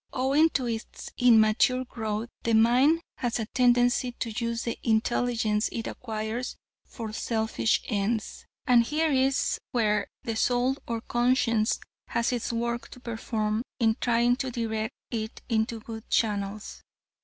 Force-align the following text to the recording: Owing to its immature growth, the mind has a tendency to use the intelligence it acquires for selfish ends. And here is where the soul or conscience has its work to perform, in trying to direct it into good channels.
Owing 0.13 0.49
to 0.55 0.65
its 0.65 1.11
immature 1.19 1.85
growth, 1.85 2.29
the 2.41 2.55
mind 2.55 3.03
has 3.17 3.37
a 3.37 3.45
tendency 3.45 4.13
to 4.13 4.31
use 4.31 4.63
the 4.63 4.79
intelligence 4.81 5.69
it 5.71 5.85
acquires 5.85 6.55
for 6.87 7.13
selfish 7.13 7.81
ends. 7.87 8.47
And 8.65 8.81
here 8.83 9.11
is 9.11 9.59
where 9.73 10.07
the 10.23 10.35
soul 10.35 10.77
or 10.87 11.01
conscience 11.01 11.79
has 12.07 12.31
its 12.33 12.51
work 12.51 12.89
to 12.89 12.99
perform, 12.99 13.61
in 13.79 13.95
trying 14.01 14.37
to 14.37 14.49
direct 14.49 14.95
it 15.11 15.43
into 15.47 15.79
good 15.81 16.09
channels. 16.09 16.81